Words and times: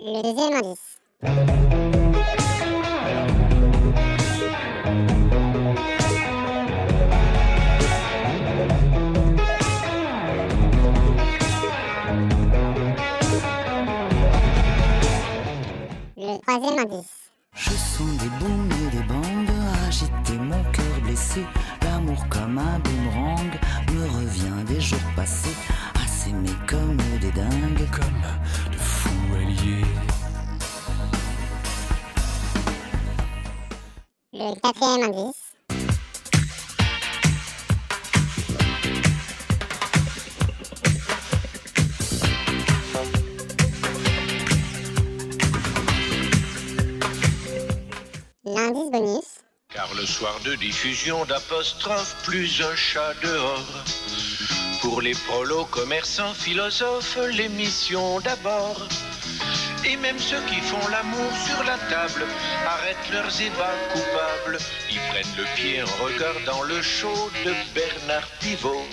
Le 0.00 0.22
deuxième 0.22 0.54
indice. 0.54 0.98
Le 16.16 16.40
troisième 16.42 16.78
indice. 16.78 17.04
Je 17.54 17.70
sens 17.70 17.98
des 18.18 18.28
booms 18.38 18.70
et 18.70 18.96
des 18.96 19.02
bangs 19.02 19.38
agiter 19.88 20.34
mon 20.34 20.62
cœur 20.70 20.84
blessé. 21.02 21.44
L'amour 21.82 22.24
comme 22.28 22.58
un 22.58 22.78
boomerang 22.78 23.50
me 23.92 24.04
revient 24.16 24.64
des 24.66 24.80
jours 24.80 24.98
passés. 25.16 25.56
Le 34.40 34.54
quatrième 34.60 35.02
indice. 35.02 35.34
L'indice 48.44 48.90
bonus. 48.92 49.24
Car 49.74 49.92
le 49.96 50.06
soir 50.06 50.38
de 50.44 50.54
diffusion 50.54 51.24
d'apostrophe, 51.24 52.14
plus 52.22 52.62
un 52.62 52.76
chat 52.76 53.14
dehors. 53.20 53.84
Pour 54.82 55.02
les 55.02 55.14
prolos, 55.26 55.64
commerçants, 55.64 56.32
philosophes, 56.32 57.18
l'émission 57.32 58.20
d'abord. 58.20 58.86
Et 59.90 59.96
même 59.96 60.18
ceux 60.18 60.40
qui 60.46 60.60
font 60.60 60.86
l'amour 60.90 61.32
sur 61.32 61.64
la 61.64 61.78
table 61.88 62.26
arrêtent 62.66 63.10
leurs 63.10 63.40
ébats 63.40 63.72
coupables. 63.90 64.58
Ils 64.90 65.00
prennent 65.08 65.36
le 65.38 65.44
pied 65.56 65.82
en 65.82 66.04
regardant 66.04 66.62
le 66.62 66.82
show 66.82 67.14
de 67.46 67.52
Bernard 67.74 68.28
Pivot. 68.38 68.84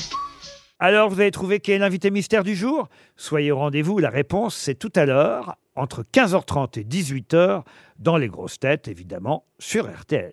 Alors, 0.79 1.09
vous 1.09 1.19
avez 1.19 1.31
trouvé 1.31 1.59
qui 1.59 1.73
est 1.73 1.79
l'invité 1.79 2.11
mystère 2.11 2.45
du 2.45 2.55
jour? 2.55 2.87
Soyez 3.17 3.51
au 3.51 3.57
rendez-vous, 3.57 3.99
la 3.99 4.09
réponse 4.09 4.55
c'est 4.55 4.75
tout 4.75 4.91
à 4.95 5.05
l'heure, 5.05 5.57
entre 5.75 6.03
15h30 6.03 6.79
et 6.79 6.83
18h, 6.85 7.63
dans 7.99 8.15
les 8.15 8.29
grosses 8.29 8.59
têtes, 8.59 8.87
évidemment, 8.87 9.45
sur 9.59 9.89
RTL. 9.89 10.31